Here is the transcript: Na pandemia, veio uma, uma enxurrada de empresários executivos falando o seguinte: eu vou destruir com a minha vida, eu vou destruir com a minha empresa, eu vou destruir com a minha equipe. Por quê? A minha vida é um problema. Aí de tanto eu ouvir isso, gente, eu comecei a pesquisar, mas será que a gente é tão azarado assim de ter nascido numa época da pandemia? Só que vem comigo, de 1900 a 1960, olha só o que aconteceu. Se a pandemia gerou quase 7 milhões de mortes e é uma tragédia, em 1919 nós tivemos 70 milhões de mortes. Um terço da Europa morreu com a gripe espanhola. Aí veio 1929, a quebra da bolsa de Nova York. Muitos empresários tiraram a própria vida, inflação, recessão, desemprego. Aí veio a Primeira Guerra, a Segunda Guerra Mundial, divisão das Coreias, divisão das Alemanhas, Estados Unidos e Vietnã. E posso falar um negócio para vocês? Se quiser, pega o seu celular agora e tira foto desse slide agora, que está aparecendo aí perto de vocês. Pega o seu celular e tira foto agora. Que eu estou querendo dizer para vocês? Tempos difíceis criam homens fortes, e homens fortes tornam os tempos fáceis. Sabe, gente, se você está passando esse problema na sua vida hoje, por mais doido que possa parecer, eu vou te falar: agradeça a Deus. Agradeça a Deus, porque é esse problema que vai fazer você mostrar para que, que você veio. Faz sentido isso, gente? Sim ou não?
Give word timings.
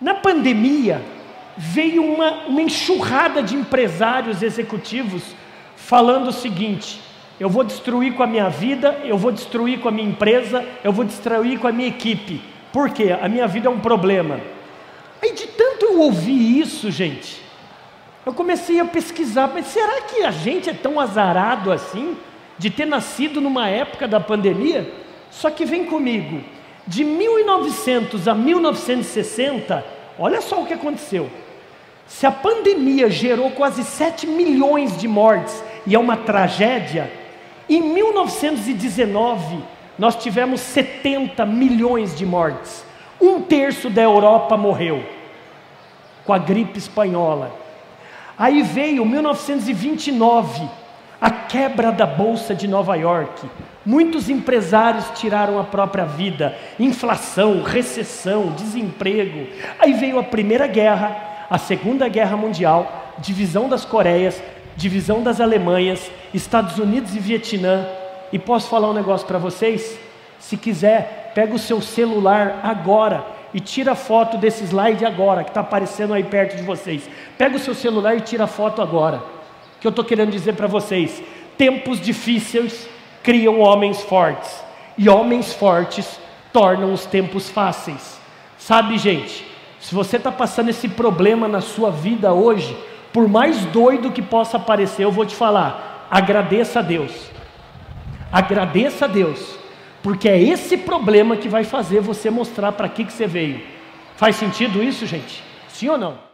Na 0.00 0.14
pandemia, 0.14 1.02
veio 1.56 2.04
uma, 2.04 2.46
uma 2.46 2.62
enxurrada 2.62 3.42
de 3.42 3.56
empresários 3.56 4.42
executivos 4.42 5.22
falando 5.76 6.28
o 6.28 6.32
seguinte: 6.32 7.00
eu 7.40 7.48
vou 7.48 7.64
destruir 7.64 8.14
com 8.14 8.22
a 8.22 8.26
minha 8.26 8.48
vida, 8.48 9.00
eu 9.04 9.18
vou 9.18 9.32
destruir 9.32 9.80
com 9.80 9.88
a 9.88 9.92
minha 9.92 10.08
empresa, 10.08 10.64
eu 10.84 10.92
vou 10.92 11.04
destruir 11.04 11.58
com 11.58 11.66
a 11.66 11.72
minha 11.72 11.88
equipe. 11.88 12.40
Por 12.72 12.90
quê? 12.90 13.16
A 13.20 13.28
minha 13.28 13.46
vida 13.48 13.68
é 13.68 13.70
um 13.70 13.80
problema. 13.80 14.40
Aí 15.20 15.32
de 15.32 15.48
tanto 15.48 15.86
eu 15.86 16.00
ouvir 16.00 16.60
isso, 16.60 16.90
gente, 16.92 17.42
eu 18.24 18.32
comecei 18.32 18.78
a 18.78 18.84
pesquisar, 18.84 19.50
mas 19.52 19.66
será 19.66 20.02
que 20.02 20.22
a 20.22 20.30
gente 20.30 20.70
é 20.70 20.74
tão 20.74 21.00
azarado 21.00 21.72
assim 21.72 22.16
de 22.56 22.70
ter 22.70 22.86
nascido 22.86 23.40
numa 23.40 23.68
época 23.68 24.06
da 24.06 24.20
pandemia? 24.20 24.88
Só 25.30 25.50
que 25.50 25.64
vem 25.64 25.84
comigo, 25.84 26.40
de 26.88 27.04
1900 27.04 28.26
a 28.26 28.34
1960, 28.34 29.84
olha 30.18 30.40
só 30.40 30.62
o 30.62 30.66
que 30.66 30.72
aconteceu. 30.72 31.30
Se 32.06 32.26
a 32.26 32.32
pandemia 32.32 33.10
gerou 33.10 33.50
quase 33.50 33.84
7 33.84 34.26
milhões 34.26 34.96
de 34.96 35.06
mortes 35.06 35.62
e 35.86 35.94
é 35.94 35.98
uma 35.98 36.16
tragédia, 36.16 37.12
em 37.68 37.82
1919 37.82 39.62
nós 39.98 40.16
tivemos 40.16 40.60
70 40.60 41.44
milhões 41.44 42.16
de 42.16 42.24
mortes. 42.24 42.82
Um 43.20 43.42
terço 43.42 43.90
da 43.90 44.02
Europa 44.02 44.56
morreu 44.56 45.04
com 46.24 46.32
a 46.32 46.38
gripe 46.38 46.78
espanhola. 46.78 47.52
Aí 48.38 48.62
veio 48.62 49.04
1929, 49.04 50.66
a 51.20 51.30
quebra 51.30 51.92
da 51.92 52.06
bolsa 52.06 52.54
de 52.54 52.66
Nova 52.66 52.96
York. 52.96 53.46
Muitos 53.88 54.28
empresários 54.28 55.06
tiraram 55.18 55.58
a 55.58 55.64
própria 55.64 56.04
vida, 56.04 56.54
inflação, 56.78 57.62
recessão, 57.62 58.52
desemprego. 58.52 59.46
Aí 59.78 59.94
veio 59.94 60.18
a 60.18 60.22
Primeira 60.22 60.66
Guerra, 60.66 61.46
a 61.48 61.56
Segunda 61.56 62.06
Guerra 62.06 62.36
Mundial, 62.36 63.14
divisão 63.16 63.66
das 63.66 63.86
Coreias, 63.86 64.42
divisão 64.76 65.22
das 65.22 65.40
Alemanhas, 65.40 66.10
Estados 66.34 66.76
Unidos 66.76 67.16
e 67.16 67.18
Vietnã. 67.18 67.86
E 68.30 68.38
posso 68.38 68.68
falar 68.68 68.90
um 68.90 68.92
negócio 68.92 69.26
para 69.26 69.38
vocês? 69.38 69.98
Se 70.38 70.58
quiser, 70.58 71.32
pega 71.34 71.54
o 71.54 71.58
seu 71.58 71.80
celular 71.80 72.60
agora 72.62 73.24
e 73.54 73.58
tira 73.58 73.94
foto 73.94 74.36
desse 74.36 74.64
slide 74.64 75.06
agora, 75.06 75.42
que 75.42 75.48
está 75.48 75.62
aparecendo 75.62 76.12
aí 76.12 76.24
perto 76.24 76.58
de 76.58 76.62
vocês. 76.62 77.08
Pega 77.38 77.56
o 77.56 77.58
seu 77.58 77.74
celular 77.74 78.14
e 78.18 78.20
tira 78.20 78.46
foto 78.46 78.82
agora. 78.82 79.22
Que 79.80 79.86
eu 79.86 79.90
estou 79.90 80.04
querendo 80.04 80.30
dizer 80.30 80.56
para 80.56 80.66
vocês? 80.66 81.22
Tempos 81.56 81.98
difíceis 81.98 82.86
criam 83.28 83.60
homens 83.60 84.00
fortes, 84.00 84.64
e 84.96 85.06
homens 85.06 85.52
fortes 85.52 86.18
tornam 86.50 86.94
os 86.94 87.04
tempos 87.04 87.50
fáceis. 87.50 88.18
Sabe, 88.56 88.96
gente, 88.96 89.44
se 89.78 89.94
você 89.94 90.16
está 90.16 90.32
passando 90.32 90.70
esse 90.70 90.88
problema 90.88 91.46
na 91.46 91.60
sua 91.60 91.90
vida 91.90 92.32
hoje, 92.32 92.74
por 93.12 93.28
mais 93.28 93.66
doido 93.66 94.12
que 94.12 94.22
possa 94.22 94.58
parecer, 94.58 95.04
eu 95.04 95.12
vou 95.12 95.26
te 95.26 95.36
falar: 95.36 96.06
agradeça 96.10 96.78
a 96.78 96.82
Deus. 96.82 97.12
Agradeça 98.32 99.04
a 99.04 99.08
Deus, 99.08 99.58
porque 100.02 100.26
é 100.26 100.42
esse 100.42 100.78
problema 100.78 101.36
que 101.36 101.50
vai 101.50 101.64
fazer 101.64 102.00
você 102.00 102.30
mostrar 102.30 102.72
para 102.72 102.88
que, 102.88 103.04
que 103.04 103.12
você 103.12 103.26
veio. 103.26 103.60
Faz 104.16 104.36
sentido 104.36 104.82
isso, 104.82 105.04
gente? 105.04 105.44
Sim 105.68 105.90
ou 105.90 105.98
não? 105.98 106.27